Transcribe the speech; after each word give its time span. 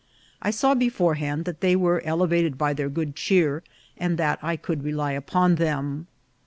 I 0.41 0.49
saw 0.49 0.73
beforehand 0.73 1.45
that 1.45 1.61
they 1.61 1.75
were 1.75 2.01
ele 2.03 2.25
vated 2.25 2.57
by 2.57 2.73
their 2.73 2.89
good 2.89 3.15
cheer, 3.15 3.61
and 3.95 4.17
that 4.17 4.39
I 4.41 4.55
could 4.55 4.83
rely 4.83 5.11
upon 5.11 5.57
them. 5.57 6.07